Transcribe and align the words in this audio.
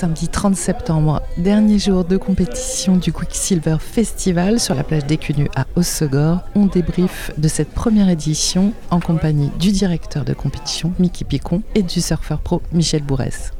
Samedi 0.00 0.28
30 0.28 0.56
septembre, 0.56 1.20
dernier 1.36 1.78
jour 1.78 2.06
de 2.06 2.16
compétition 2.16 2.96
du 2.96 3.12
Quicksilver 3.12 3.76
Festival 3.78 4.58
sur 4.58 4.74
la 4.74 4.82
plage 4.82 5.04
d'Écunu 5.04 5.50
à 5.54 5.66
Hossegor. 5.76 6.38
On 6.54 6.64
débrief 6.64 7.30
de 7.36 7.48
cette 7.48 7.68
première 7.68 8.08
édition 8.08 8.72
en 8.90 8.98
compagnie 8.98 9.50
du 9.60 9.72
directeur 9.72 10.24
de 10.24 10.32
compétition 10.32 10.94
Mickey 10.98 11.26
Picon 11.26 11.60
et 11.74 11.82
du 11.82 12.00
surfeur 12.00 12.40
pro 12.40 12.62
Michel 12.72 13.02
Bourrès. 13.02 13.52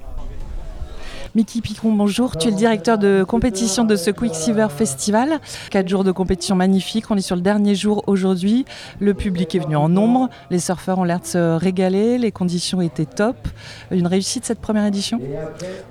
Mickey 1.37 1.61
Picon, 1.61 1.93
bonjour. 1.93 2.37
Tu 2.37 2.49
es 2.49 2.51
le 2.51 2.57
directeur 2.57 2.99
de 2.99 3.23
compétition 3.23 3.85
de 3.85 3.95
ce 3.95 4.11
Quicksilver 4.11 4.67
Festival. 4.69 5.39
Quatre 5.71 5.89
jours 5.89 6.03
de 6.03 6.11
compétition 6.11 6.57
magnifique. 6.57 7.09
On 7.09 7.17
est 7.17 7.21
sur 7.21 7.37
le 7.37 7.43
dernier 7.43 7.77
jour 7.77 8.03
aujourd'hui. 8.09 8.65
Le 8.99 9.15
public 9.15 9.55
est 9.55 9.61
venu 9.61 9.77
en 9.77 9.89
nombre. 9.89 10.29
Les 10.51 10.59
surfeurs 10.59 10.99
ont 10.99 11.05
l'air 11.05 11.21
de 11.21 11.27
se 11.27 11.57
régaler. 11.57 12.19
Les 12.19 12.33
conditions 12.33 12.81
étaient 12.81 13.07
top. 13.07 13.37
Une 13.93 14.09
réussite 14.09 14.45
cette 14.45 14.59
première 14.59 14.85
édition? 14.87 15.21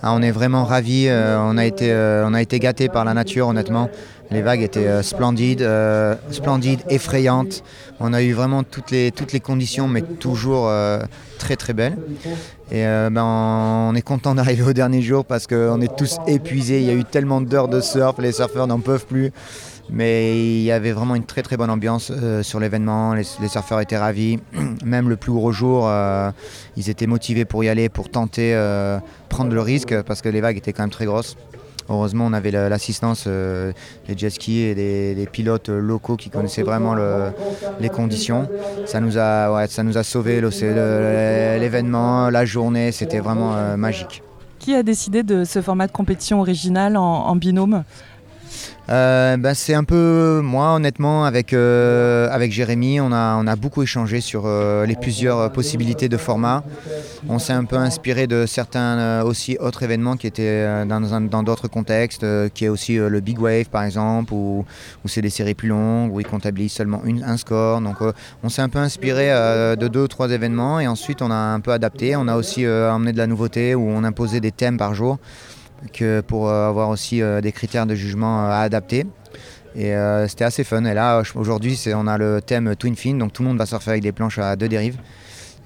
Ah, 0.04 0.14
On 0.14 0.22
est 0.22 0.32
vraiment 0.32 0.66
ravis. 0.66 1.08
Euh, 1.08 1.40
on 1.40 1.58
a 1.58 1.66
été, 1.66 1.94
euh, 1.94 2.28
on 2.28 2.34
a 2.34 2.42
été 2.42 2.60
gâtés 2.60 2.90
par 2.90 3.06
la 3.06 3.14
nature, 3.14 3.48
honnêtement. 3.48 3.90
Les 4.32 4.42
vagues 4.42 4.62
étaient 4.62 4.88
euh, 4.88 5.04
splendides, 5.04 5.66
splendides, 6.32 6.82
effrayantes. 6.90 7.64
On 8.02 8.12
a 8.12 8.22
eu 8.22 8.34
vraiment 8.34 8.64
toutes 8.64 8.92
les 8.92 9.40
conditions, 9.42 9.88
mais 9.88 10.02
toujours 10.02 10.70
très 11.38 11.56
très 11.56 11.74
belles. 11.74 11.98
Et 12.72 12.84
ben, 12.84 13.24
on 13.24 13.96
est 13.96 14.02
content 14.02 14.36
d'arriver 14.36 14.64
au 14.64 14.74
dernier 14.74 15.02
jour 15.02 15.26
parce 15.26 15.48
qu'on 15.48 15.82
est 15.82 15.96
tous 15.96 16.18
épuisés. 16.28 16.82
Il 16.82 16.86
y 16.86 16.90
a 16.92 16.94
eu 16.94 17.04
tellement 17.04 17.42
d'heures 17.42 17.68
de 17.68 17.82
surf, 17.82 18.20
les 18.20 18.32
surfeurs 18.32 18.68
n'en 18.68 18.80
peuvent 18.80 19.06
plus. 19.06 19.32
Mais 19.92 20.38
il 20.38 20.62
y 20.62 20.72
avait 20.72 20.92
vraiment 20.92 21.16
une 21.16 21.26
très 21.26 21.42
très 21.42 21.58
bonne 21.58 21.72
ambiance 21.72 22.12
sur 22.44 22.60
l'événement. 22.60 23.16
Les, 23.16 23.24
surfeurs 23.24 23.82
étaient 23.82 23.98
ravis. 23.98 24.40
Même 24.86 25.10
le 25.10 25.16
plus 25.16 25.32
gros 25.32 25.52
jour, 25.52 25.90
ils 26.78 26.90
étaient 26.90 27.08
motivés 27.08 27.46
pour 27.46 27.64
y 27.64 27.70
aller, 27.70 27.90
pour 27.90 28.10
tenter, 28.10 28.54
prendre 29.30 29.52
le 29.54 29.62
risque 29.62 30.00
parce 30.04 30.22
que 30.22 30.30
les 30.30 30.42
vagues 30.42 30.58
étaient 30.58 30.74
quand 30.74 30.84
même 30.84 30.92
très 30.92 31.06
grosses. 31.06 31.36
Heureusement, 31.90 32.26
on 32.28 32.34
avait 32.34 32.52
l'assistance 32.52 33.28
des 33.28 34.18
jet 34.18 34.30
skis 34.30 34.60
et 34.60 34.76
des, 34.76 35.28
pilotes 35.32 35.70
locaux 35.70 36.16
qui 36.16 36.30
connaissaient 36.30 36.64
vraiment 36.64 36.96
les 37.80 37.90
conditions. 37.90 38.48
Ça 38.86 39.00
nous 39.00 39.18
a, 39.18 39.68
ça 39.68 39.84
nous 39.84 39.98
a 39.98 40.04
sauvé 40.04 40.42
l'événement, 40.42 42.30
la 42.30 42.46
journée, 42.46 42.92
c'était 42.92 43.20
vraiment 43.20 43.78
magique. 43.78 44.24
Qui 44.60 44.76
a 44.76 44.84
décidé 44.84 45.24
de 45.24 45.46
ce 45.46 45.62
format 45.62 45.88
de 45.88 45.92
compétition 45.92 46.42
original 46.42 46.98
en 46.98 47.36
binôme? 47.36 47.84
Euh, 48.90 49.38
bah, 49.38 49.54
c'est 49.54 49.76
un 49.76 49.84
peu 49.84 50.42
moi 50.44 50.74
honnêtement 50.74 51.24
avec, 51.26 51.54
euh, 51.54 52.28
avec 52.32 52.52
Jérémy 52.52 53.00
on 53.00 53.12
a, 53.12 53.36
on 53.36 53.46
a 53.46 53.56
beaucoup 53.56 53.84
échangé 53.84 54.20
sur 54.20 54.44
euh, 54.46 54.86
les 54.88 54.96
plusieurs 54.96 55.52
possibilités 55.52 56.10
de 56.10 56.18
format. 56.18 56.64
On 57.28 57.38
s'est 57.38 57.54
un 57.54 57.66
peu 57.66 57.76
inspiré 57.76 58.26
de 58.26 58.46
certains 58.48 59.22
aussi 59.22 59.58
autres 59.60 59.84
événements 59.84 60.16
qui 60.16 60.26
étaient 60.26 60.86
dans 60.86 61.44
d'autres 61.44 61.68
contextes, 61.68 62.26
qui 62.54 62.66
est 62.66 62.70
aussi 62.70 62.96
le 62.96 63.20
Big 63.20 63.40
Wave 63.40 63.70
par 63.70 63.84
exemple, 63.84 64.34
où, 64.34 64.66
où 65.04 65.08
c'est 65.08 65.22
des 65.22 65.30
séries 65.30 65.54
plus 65.54 65.68
longues, 65.68 66.12
où 66.14 66.20
ils 66.20 66.26
comptabilisent 66.26 66.74
seulement 66.74 67.02
une, 67.04 67.24
un 67.24 67.38
score. 67.38 67.82
Donc 67.82 67.98
on 68.44 68.50
s'est 68.50 68.62
un 68.62 68.70
peu 68.70 68.80
inspiré 68.80 69.28
de 69.30 69.88
deux 69.88 70.04
ou 70.04 70.08
trois 70.08 70.32
événements 70.32 70.80
et 70.80 70.88
ensuite 70.88 71.22
on 71.22 71.30
a 71.30 71.36
un 71.36 71.60
peu 71.60 71.72
adapté. 71.72 72.16
On 72.16 72.28
a 72.28 72.36
aussi 72.36 72.66
emmené 72.68 73.12
de 73.12 73.18
la 73.18 73.28
nouveauté 73.28 73.76
où 73.76 73.88
on 73.88 74.04
imposait 74.04 74.40
des 74.40 74.52
thèmes 74.52 74.78
par 74.78 74.96
jour 74.96 75.20
que 75.94 76.22
pour 76.22 76.50
euh, 76.50 76.70
avoir 76.70 76.90
aussi 76.90 77.22
euh, 77.22 77.42
des 77.42 77.52
critères 77.52 77.86
de 77.86 77.96
jugement 77.96 78.46
euh, 78.46 78.50
à 78.50 78.60
adapter. 78.60 79.06
Et 79.76 79.94
c'était 80.28 80.46
assez 80.46 80.64
fun. 80.64 80.84
Et 80.84 80.96
là, 80.96 81.22
aujourd'hui, 81.36 81.80
on 81.94 82.08
a 82.08 82.18
le 82.18 82.42
thème 82.42 82.76
Twin 82.76 82.96
Fin, 82.96 83.14
donc 83.14 83.32
tout 83.34 83.44
le 83.44 83.50
monde 83.50 83.60
va 83.60 83.68
surfer 83.68 83.92
avec 83.92 84.02
des 84.02 84.12
planches 84.12 84.40
à 84.40 84.56
deux 84.56 84.68
dérives. 84.68 84.98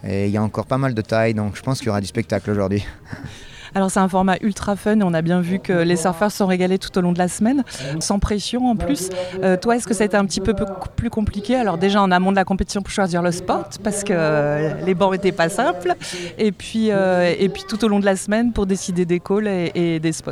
Et 0.06 0.25
il 0.25 0.31
y 0.31 0.35
a 0.35 0.44
encore 0.44 0.66
pas 0.66 0.78
mal 0.78 0.94
de 0.94 1.02
tailles, 1.02 1.34
donc 1.34 1.56
je 1.56 1.62
pense 1.62 1.79
qu'il 1.79 1.88
y 1.88 1.90
aura 1.90 2.02
du 2.02 2.07
spectacle 2.07 2.52
aujourd'hui. 2.52 2.85
Alors 3.75 3.89
c'est 3.89 4.00
un 4.00 4.07
format 4.07 4.38
ultra 4.41 4.75
fun 4.75 5.00
et 5.00 5.03
on 5.03 5.13
a 5.13 5.22
bien 5.22 5.41
vu 5.41 5.59
que 5.59 5.73
les 5.73 5.95
surfeurs 5.95 6.31
sont 6.31 6.45
régalés 6.45 6.78
tout 6.78 6.95
au 6.97 7.01
long 7.01 7.11
de 7.11 7.17
la 7.17 7.28
semaine, 7.28 7.63
sans 8.00 8.19
pression 8.19 8.67
en 8.67 8.75
plus. 8.75 9.09
Euh, 9.44 9.57
toi, 9.57 9.75
est-ce 9.75 9.88
que 9.88 9.94
ça 9.94 10.03
a 10.03 10.06
été 10.06 10.17
un 10.17 10.25
petit 10.25 10.41
peu 10.41 10.53
plus 10.95 11.09
compliqué? 11.09 11.56
Alors 11.56 11.78
déjà 11.78 12.01
en 12.01 12.11
amont 12.11 12.31
de 12.31 12.35
la 12.35 12.45
compétition 12.45 12.81
pour 12.81 12.91
choisir 12.91 13.22
le 13.22 13.31
spot, 13.31 13.79
parce 13.84 14.03
que 14.03 14.13
euh, 14.16 14.73
les 14.85 14.94
bancs 14.94 15.11
n'étaient 15.11 15.31
pas 15.31 15.50
simples, 15.50 15.95
et 16.38 16.51
puis, 16.51 16.91
euh, 16.91 17.34
et 17.38 17.50
puis 17.50 17.63
tout 17.67 17.84
au 17.84 17.88
long 17.88 18.00
de 18.00 18.06
la 18.06 18.16
semaine 18.16 18.53
pour 18.53 18.66
décider 18.66 19.06
des 19.06 19.19
calls 19.19 19.47
et, 19.47 20.00
des 20.00 20.11
spots. 20.11 20.31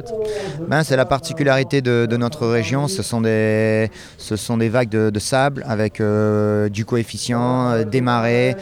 Ben, 0.67 0.83
c'est 0.83 0.95
la 0.95 1.05
particularité 1.05 1.81
de, 1.81 2.17
notre 2.17 2.45
région, 2.45 2.87
ce 2.87 3.01
sont 3.01 3.21
des, 3.21 3.89
ce 4.17 4.35
sont 4.35 4.57
des 4.57 4.69
vagues 4.69 4.89
de, 4.89 5.19
sable 5.19 5.63
avec 5.67 6.01
du 6.71 6.85
coefficient, 6.85 7.83
des 7.85 8.01
marées, 8.01 8.55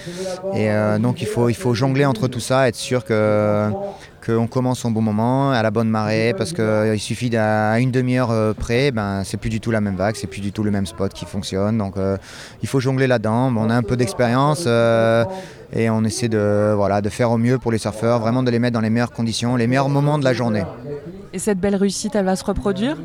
et 0.55 0.69
donc 0.99 1.21
il 1.21 1.27
faut, 1.27 1.49
il 1.49 1.55
faut 1.55 1.73
jongler 1.73 2.05
entre 2.05 2.27
tout 2.27 2.39
ça, 2.39 2.67
être 2.67 2.75
sûr 2.75 3.03
que 3.03 3.69
qu'on 4.25 4.47
commence 4.47 4.85
au 4.85 4.89
bon 4.89 5.01
moment, 5.01 5.51
à 5.51 5.61
la 5.61 5.71
bonne 5.71 5.89
marée, 5.89 6.33
parce 6.37 6.51
qu'il 6.53 6.63
euh, 6.63 6.97
suffit 6.97 7.29
d'à 7.29 7.79
une 7.79 7.91
demi-heure 7.91 8.31
euh, 8.31 8.53
près, 8.53 8.91
ben, 8.91 9.23
c'est 9.23 9.37
plus 9.37 9.49
du 9.49 9.59
tout 9.59 9.71
la 9.71 9.81
même 9.81 9.95
vague, 9.95 10.15
c'est 10.15 10.27
plus 10.27 10.41
du 10.41 10.51
tout 10.51 10.63
le 10.63 10.71
même 10.71 10.85
spot 10.85 11.13
qui 11.13 11.25
fonctionne. 11.25 11.77
Donc 11.77 11.97
euh, 11.97 12.17
il 12.61 12.67
faut 12.67 12.79
jongler 12.79 13.07
là-dedans. 13.07 13.53
on 13.55 13.69
a 13.69 13.75
un 13.75 13.83
peu 13.83 13.97
d'expérience 13.97 14.67
et 14.67 15.89
on 15.89 16.03
essaie 16.03 16.29
de, 16.29 16.73
voilà, 16.75 17.01
de 17.01 17.09
faire 17.09 17.31
au 17.31 17.37
mieux 17.37 17.57
pour 17.57 17.71
les 17.71 17.77
surfeurs, 17.77 18.19
vraiment 18.19 18.43
de 18.43 18.51
les 18.51 18.59
mettre 18.59 18.73
dans 18.73 18.81
les 18.81 18.89
meilleures 18.89 19.11
conditions, 19.11 19.55
les 19.55 19.67
meilleurs 19.67 19.89
moments 19.89 20.17
de 20.17 20.23
la 20.23 20.33
journée. 20.33 20.63
Et 21.33 21.39
cette 21.39 21.59
belle 21.59 21.75
réussite, 21.75 22.15
elle 22.15 22.25
va 22.25 22.35
se 22.35 22.43
reproduire? 22.43 22.97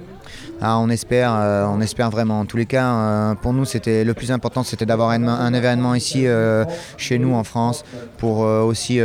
Ah, 0.61 0.79
on, 0.79 0.89
espère, 0.89 1.35
euh, 1.35 1.67
on 1.69 1.81
espère 1.81 2.11
vraiment. 2.11 2.41
En 2.41 2.45
tous 2.47 2.57
les 2.57 2.67
cas, 2.67 2.87
euh, 2.87 3.35
pour 3.35 3.53
nous, 3.53 3.65
c'était 3.65 4.05
le 4.05 4.15
plus 4.15 4.31
important, 4.33 4.63
c'était 4.63 4.87
d'avoir 4.87 5.11
un, 5.11 5.53
événement 5.55 5.95
ici, 5.95 6.27
euh, 6.27 6.65
chez 6.97 7.19
nous, 7.19 7.35
en 7.35 7.45
France, 7.45 7.85
pour 8.19 8.39
aussi 8.39 9.01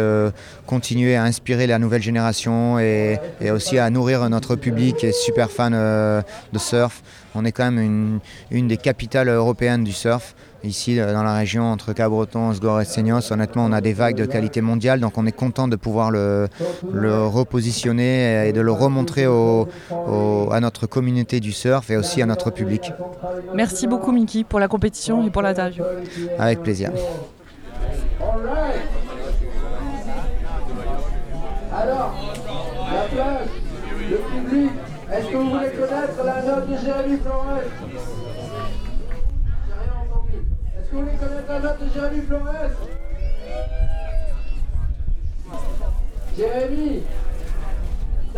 continuer 0.65 1.15
à 1.15 1.23
inspirer 1.23 1.67
la 1.67 1.79
nouvelle 1.79 2.01
génération 2.01 2.79
et, 2.79 3.19
aussi 3.51 3.77
à 3.77 3.89
nourrir 3.89 4.29
notre 4.29 4.55
public 4.55 5.03
est 5.03 5.11
super 5.11 5.49
fan 5.51 5.73
de 5.73 6.59
surf. 6.59 7.01
On 7.35 7.45
est 7.45 7.51
quand 7.51 7.69
même 7.71 8.19
une 8.51 8.67
des 8.67 8.77
capitales 8.77 9.29
européennes 9.29 9.83
du 9.83 9.91
surf 9.91 10.35
ici 10.63 10.97
dans 10.97 11.23
la 11.23 11.33
région 11.33 11.63
entre 11.63 11.93
Cabreton, 11.93 12.53
Sgor 12.53 12.81
et 12.81 12.85
Seignos. 12.85 13.31
Honnêtement, 13.31 13.65
on 13.65 13.71
a 13.71 13.81
des 13.81 13.93
vagues 13.93 14.15
de 14.15 14.25
qualité 14.25 14.61
mondiale, 14.61 14.99
donc 14.99 15.17
on 15.17 15.25
est 15.25 15.31
content 15.31 15.67
de 15.67 15.75
pouvoir 15.75 16.11
le, 16.11 16.49
repositionner 16.93 18.47
et 18.47 18.53
de 18.53 18.61
le 18.61 18.71
remontrer 18.71 19.25
à 19.25 20.59
notre 20.59 20.87
communauté 20.87 21.18
du 21.23 21.51
surf 21.51 21.89
et 21.89 21.97
aussi 21.97 22.21
à 22.21 22.25
notre 22.25 22.51
public. 22.51 22.91
Merci 23.53 23.87
beaucoup 23.87 24.11
Mickey 24.11 24.43
pour 24.43 24.59
la 24.59 24.67
compétition 24.67 25.25
et 25.25 25.29
pour 25.29 25.41
l'interview. 25.41 25.83
Avec 26.37 26.61
plaisir. 26.61 26.91
Alors, 31.71 32.13
la 32.93 33.01
plage, 33.03 33.47
le 34.09 34.17
public, 34.17 34.71
est-ce 35.11 35.27
que 35.27 35.37
vous 35.37 35.49
voulez 35.49 35.69
connaître 35.69 36.23
la 36.25 36.41
note 36.43 36.69
de 36.69 36.75
Jérémy 36.77 37.17
Flores 37.17 37.59
est-ce 40.79 40.89
que 40.89 40.95
vous 40.95 41.01
voulez 41.01 41.17
connaître 41.17 41.47
la 41.47 41.59
note 41.59 41.79
de 41.79 41.93
Jérémy 41.93 42.21
Flores 42.25 42.43
Jérémy, 46.37 47.03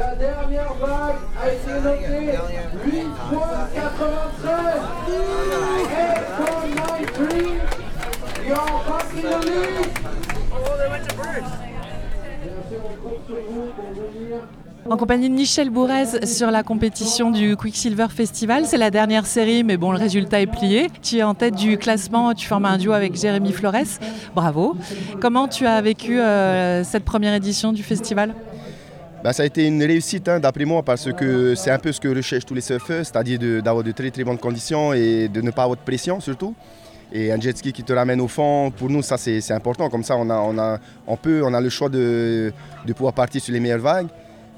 ta 0.02 0.16
dernière 0.16 0.74
vague 0.80 1.16
a 1.40 1.54
été 1.54 1.74
notée 1.84 2.40
8.93 2.88 3.02
8.93 7.08 7.62
You're 8.48 8.84
passing 8.88 9.22
the 9.22 9.38
lead 9.46 9.92
en 14.90 14.98
compagnie 14.98 15.30
de 15.30 15.36
Michel 15.36 15.70
Bourrez 15.70 16.26
sur 16.26 16.52
la 16.52 16.64
compétition 16.64 17.32
du 17.32 17.56
Quicksilver 17.56 18.08
Festival. 18.10 18.66
C'est 18.66 18.78
la 18.78 18.90
dernière 18.90 19.26
série, 19.26 19.64
mais 19.64 19.78
bon, 19.78 19.92
le 19.92 19.98
résultat 19.98 20.42
est 20.42 20.48
plié. 20.48 20.88
Tu 21.02 21.18
es 21.18 21.24
en 21.24 21.34
tête 21.34 21.56
du 21.56 21.78
classement, 21.78 22.34
tu 22.34 22.48
formes 22.48 22.66
un 22.66 22.78
duo 22.78 22.92
avec 22.92 23.16
Jérémy 23.16 23.54
Flores. 23.54 24.00
Bravo. 24.36 24.76
Comment 25.22 25.48
tu 25.48 25.66
as 25.66 25.80
vécu 25.82 26.20
euh, 26.20 26.84
cette 26.84 27.06
première 27.06 27.34
édition 27.36 27.72
du 27.72 27.84
festival? 27.84 28.34
Bah, 29.24 29.34
ça 29.34 29.44
a 29.44 29.46
été 29.46 29.68
une 29.68 29.84
réussite 29.84 30.28
hein, 30.28 30.40
d'après 30.40 30.66
moi 30.66 30.82
parce 30.82 31.12
que 31.14 31.54
c'est 31.54 31.70
un 31.70 31.78
peu 31.78 31.92
ce 31.92 32.00
que 32.00 32.08
recherchent 32.08 32.46
tous 32.46 32.56
les 32.56 32.62
surfeurs, 32.62 33.06
c'est-à-dire 33.06 33.62
d'avoir 33.62 33.84
de, 33.84 33.92
très 33.92 34.10
très 34.10 34.24
bonnes 34.24 34.40
conditions 34.40 34.94
et 34.94 35.28
de 35.28 35.42
ne 35.42 35.52
pas 35.52 35.64
avoir 35.64 35.78
de 35.78 35.84
pression 35.84 36.20
surtout. 36.20 36.56
Et 37.14 37.32
un 37.32 37.40
jet 37.40 37.56
ski 37.56 37.72
qui 37.72 37.84
te 37.84 37.94
ramène 37.94 38.20
au 38.20 38.28
fond, 38.28 38.72
pour 38.72 38.90
nous 38.90 39.04
ça 39.04 39.18
c'est 39.18 39.52
important, 39.52 39.90
comme 39.90 40.04
ça 40.04 40.16
on 40.18 40.28
a, 40.30 40.40
on 40.40 40.58
a, 40.58 40.80
on 41.06 41.18
peut, 41.18 41.42
on 41.46 41.54
a 41.54 41.62
le 41.62 41.70
choix 41.70 41.90
de, 41.90 42.52
de 42.86 42.94
pouvoir 42.94 43.14
partir 43.14 43.42
sur 43.42 43.54
les 43.54 43.60
meilleures 43.60 43.80
vagues. 43.80 44.08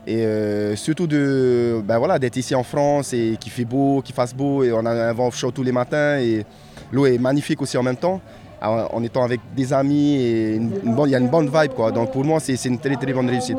Et 0.07 0.25
euh, 0.25 0.75
surtout 0.77 1.07
ben 1.07 1.97
voilà, 1.97 2.17
d'être 2.19 2.37
ici 2.37 2.55
en 2.55 2.63
France 2.63 3.13
et 3.13 3.37
qu'il 3.39 3.51
fait 3.51 3.65
beau, 3.65 4.01
qu'il 4.01 4.15
fasse 4.15 4.33
beau 4.33 4.63
et 4.63 4.71
on 4.71 4.85
a 4.85 4.91
un 4.91 5.13
vent 5.13 5.31
chaud 5.31 5.51
tous 5.51 5.63
les 5.63 5.71
matins 5.71 6.19
et 6.19 6.45
l'eau 6.91 7.05
est 7.05 7.17
magnifique 7.17 7.61
aussi 7.61 7.77
en 7.77 7.83
même 7.83 7.97
temps. 7.97 8.21
en 8.61 9.03
étant 9.03 9.23
avec 9.23 9.41
des 9.57 9.73
amis 9.73 10.15
et 10.15 10.55
il 10.55 11.09
y 11.09 11.15
a 11.15 11.19
une 11.19 11.29
bonne 11.29 11.47
vibe 11.47 11.73
quoi. 11.73 11.91
Donc 11.91 12.13
pour 12.13 12.23
moi 12.23 12.39
c'est 12.39 12.63
une 12.65 12.79
très 12.79 12.95
très 12.95 13.11
bonne 13.11 13.29
réussite. 13.29 13.57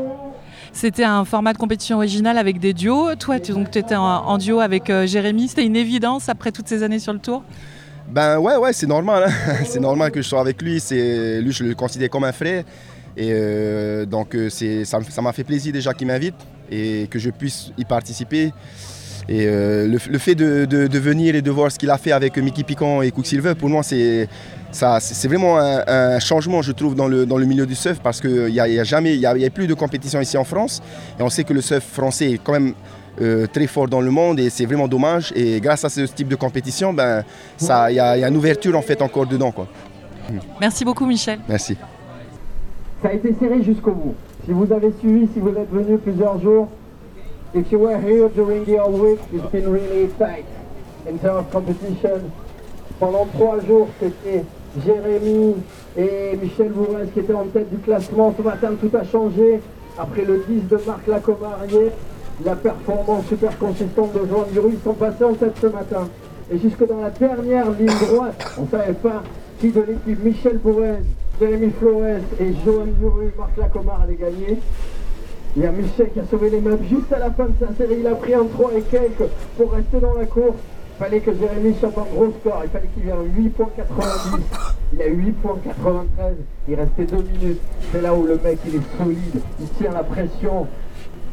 C'était 0.75 1.05
un 1.05 1.25
format 1.25 1.53
de 1.53 1.59
compétition 1.59 1.97
original 1.99 2.37
avec 2.37 2.59
des 2.59 2.75
duos. 2.75 3.15
Toi, 3.15 3.39
tu 3.39 3.53
étais 3.53 3.95
en, 3.95 4.39
duo 4.39 4.59
avec 4.59 4.91
euh, 4.91 5.07
Jérémy. 5.07 5.47
C'était 5.47 5.65
une 5.65 5.77
évidence 5.77 6.29
après 6.29 6.51
toutes 6.51 6.67
ces 6.67 6.83
années 6.83 6.99
sur 6.99 7.13
le 7.13 7.21
tour? 7.21 7.45
Ben 8.09 8.39
ouais 8.39 8.57
ouais 8.57 8.75
c'est 8.75 8.87
normal, 8.87 9.25
hein. 9.27 9.55
c'est 9.65 9.81
normal 9.81 10.11
que 10.11 10.21
je 10.21 10.29
sois 10.29 10.41
avec 10.41 10.61
lui. 10.61 10.73
Lui 10.73 11.53
je 11.53 11.65
le 11.65 11.75
considère 11.75 12.11
comme 12.11 12.25
un 12.25 12.33
frère 12.33 12.65
et 13.17 13.31
euh, 13.31 14.05
donc 14.05 14.35
euh, 14.35 14.51
ça 14.51 15.23
m'a 15.23 15.33
fait 15.33 15.45
plaisir 15.45 15.73
déjà 15.73 15.95
qu'il 15.95 16.09
m'invite 16.09 16.35
et 16.71 17.07
que 17.11 17.19
je 17.19 17.31
puisse 17.31 17.71
y 17.79 17.85
participer. 17.85 18.53
Et 19.29 19.47
euh, 19.47 19.87
le, 19.87 19.99
le 20.11 20.19
fait 20.19 20.35
de, 20.35 20.65
de- 20.67 20.87
de 20.87 20.99
venir 20.99 21.35
et 21.35 21.41
de 21.43 21.51
voir 21.51 21.73
ce 21.73 21.79
qu'il 21.79 21.89
a 21.91 21.97
fait 21.99 22.13
avec 22.13 22.37
Mickey 22.37 22.63
Piquant 22.63 23.01
et 23.03 23.11
Quicksilver, 23.11 23.55
pour 23.55 23.69
moi, 23.71 23.83
c'est 23.83 24.29
ça, 24.71 24.99
c'est 25.01 25.15
c'est 25.15 25.29
vraiment 25.29 25.59
un, 25.59 25.83
un 25.87 26.19
changement, 26.19 26.61
je 26.63 26.73
trouve, 26.73 26.95
dans 26.95 27.09
le, 27.09 27.25
dans 27.25 27.39
le 27.39 27.47
milieu 27.47 27.65
du 27.67 27.75
surf 27.75 28.01
parce 28.01 28.21
qu'il 28.21 28.47
n'y 28.53 28.61
a, 28.61 28.69
il 28.69 28.75
y 28.75 28.81
a 28.81 28.85
jamais, 28.85 29.15
il 29.15 29.21
y 29.21 29.27
a, 29.27 29.35
il 29.37 29.41
y 29.43 29.47
a 29.47 29.51
plus 29.51 29.67
de 29.67 29.75
compétition 29.75 30.21
ici 30.21 30.37
en 30.37 30.45
France. 30.45 30.83
Et 31.19 31.23
on 31.23 31.31
sait 31.31 31.45
que 31.45 31.55
le 31.55 31.61
surf 31.63 31.85
français 31.85 32.33
est 32.33 32.39
quand 32.43 32.53
même 32.53 32.75
euh, 33.23 33.47
très 33.47 33.67
fort 33.67 33.89
dans 33.89 34.01
le 34.03 34.11
monde 34.11 34.41
et 34.41 34.51
c'est 34.51 34.67
vraiment 34.67 34.89
dommage. 34.89 35.33
Et 35.37 35.61
grâce 35.61 35.85
à 35.85 35.89
ce 35.89 36.01
type 36.03 36.29
de 36.29 36.37
compétition, 36.37 36.93
ben, 36.93 37.23
ça, 37.57 37.91
il 37.91 37.95
y, 37.95 38.01
a, 38.01 38.17
il 38.17 38.21
y 38.21 38.25
a 38.25 38.29
une 38.29 38.37
ouverture 38.37 38.77
en 38.77 38.83
fait 38.83 39.01
encore 39.01 39.27
dedans. 39.27 39.53
Quoi. 39.53 39.69
Merci 40.61 40.85
beaucoup, 40.85 41.07
Michel. 41.07 41.39
Merci. 41.49 41.77
Ça 43.03 43.09
a 43.09 43.13
été 43.13 43.35
serré 43.41 43.63
jusqu'au 43.63 43.93
bout. 43.93 44.15
Si 44.45 44.53
vous 44.53 44.71
avez 44.73 44.93
suivi, 44.99 45.29
si 45.33 45.41
vous 45.41 45.51
êtes 45.51 45.71
venu 45.73 45.97
plusieurs 45.99 46.41
jours, 46.43 46.69
if 47.55 47.71
you 47.71 47.79
were 47.79 47.99
here 48.01 48.29
during 48.29 48.65
the 48.65 48.85
week, 48.89 49.21
it's 49.33 49.51
been 49.53 49.71
really 49.71 50.13
tight 50.19 50.45
in 51.07 51.19
terms 51.21 51.47
of 51.47 51.53
competition. 51.53 52.33
Pendant 52.99 53.27
trois 53.27 53.61
jours, 53.61 53.89
c'était 54.01 54.45
Jérémy 54.85 55.55
et 55.97 56.37
Michel 56.37 56.73
Bourrez 56.73 57.07
qui 57.13 57.21
étaient 57.21 57.35
en 57.35 57.47
tête 57.47 57.71
du 57.71 57.79
classement. 57.79 58.35
Ce 58.37 58.43
matin, 58.43 58.71
tout 58.81 58.91
a 58.97 59.05
changé. 59.05 59.61
Après 59.97 60.25
le 60.25 60.45
10 60.49 60.69
de 60.69 60.81
Marc 60.87 61.07
Lacomarié, 61.07 61.93
la 62.45 62.57
performance 62.57 63.27
super 63.27 63.57
consistante 63.59 64.13
de 64.13 64.27
Joan 64.27 64.47
ils 64.53 64.83
sont 64.83 64.95
passés 64.95 65.25
en 65.25 65.35
tête 65.35 65.55
ce 65.61 65.69
matin. 65.69 66.09
Et 66.53 66.59
jusque 66.59 66.85
dans 66.87 67.01
la 67.01 67.11
dernière 67.11 67.71
ligne 67.71 67.87
droite, 67.87 68.55
on 68.59 68.63
ne 68.63 68.69
savait 68.69 68.93
pas 68.95 69.23
qui 69.61 69.71
de 69.71 69.83
l'équipe 69.83 70.25
Michel 70.25 70.59
Bourrez, 70.59 70.99
Jérémy 71.41 71.71
Flores 71.79 72.21
et 72.41 72.53
Johan 72.65 72.87
Giroud, 73.01 73.31
Marc 73.39 73.57
Lacomar 73.57 74.03
allaient 74.03 74.17
gagner. 74.17 74.59
Il 75.57 75.63
y 75.63 75.67
a 75.67 75.71
Michel 75.71 76.11
qui 76.11 76.19
a 76.19 76.25
sauvé 76.25 76.51
les 76.51 76.61
meubles 76.61 76.85
juste 76.89 77.13
à 77.13 77.19
la 77.21 77.31
fin 77.31 77.45
de 77.45 77.53
sa 77.61 77.73
série. 77.75 77.97
Il 78.01 78.07
a 78.07 78.15
pris 78.17 78.35
un 78.35 78.45
3 78.45 78.73
et 78.77 78.83
quelques 78.83 79.31
pour 79.57 79.73
rester 79.73 80.01
dans 80.01 80.15
la 80.15 80.27
course. 80.27 80.57
Il 80.97 81.05
fallait 81.05 81.21
que 81.21 81.33
Jérémy 81.33 81.75
sorte 81.81 81.97
un 81.99 82.15
gros 82.15 82.33
score. 82.41 82.63
Il 82.65 82.71
fallait 82.71 82.89
qu'il 82.93 83.05
vienne 83.05 83.17
8.90. 83.37 84.41
Il 84.93 85.03
a 85.03 85.09
8.93. 85.09 86.35
Il 86.69 86.75
restait 86.75 87.05
2 87.05 87.17
minutes. 87.17 87.61
C'est 87.93 88.03
là 88.03 88.15
où 88.15 88.25
le 88.27 88.39
mec 88.43 88.59
il 88.67 88.77
est 88.77 88.99
solide. 88.99 89.43
Il 89.61 89.69
tient 89.71 89.93
la 89.93 90.03
pression. 90.03 90.67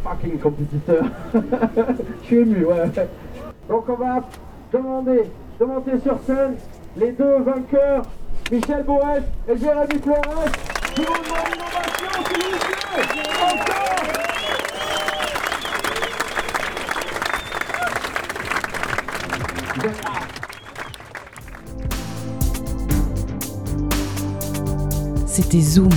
Fucking 0.03 0.39
compétiteur. 0.39 1.03
Je 2.21 2.25
suis 2.25 2.37
ému, 2.37 2.65
ouais. 2.65 2.91
Donc 3.69 3.85
on 3.87 3.95
va 3.95 4.23
demander 4.71 5.23
de 5.59 5.99
sur 5.99 6.19
scène 6.25 6.55
les 6.97 7.11
deux 7.11 7.37
vainqueurs, 7.43 8.01
Michel 8.51 8.83
Boès 8.83 9.23
et 9.47 9.57
Jérémy 9.57 10.01
Flores. 10.01 10.45
C'était 25.51 25.65
Zoom. 25.65 25.89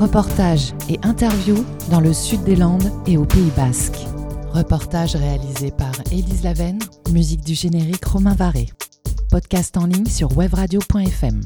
Reportage 0.00 0.72
et 0.88 0.98
interview 1.04 1.54
dans 1.92 2.00
le 2.00 2.12
sud 2.12 2.42
des 2.42 2.56
Landes 2.56 2.90
et 3.06 3.16
au 3.16 3.24
Pays 3.24 3.52
Basque. 3.56 3.98
Reportage 4.52 5.14
réalisé 5.14 5.70
par 5.70 5.92
Élise 6.10 6.42
Lavenne, 6.42 6.80
musique 7.12 7.44
du 7.44 7.54
générique 7.54 8.04
Romain 8.04 8.34
Varé. 8.34 8.68
Podcast 9.30 9.76
en 9.76 9.86
ligne 9.86 10.06
sur 10.06 10.36
webradio.fm. 10.36 11.40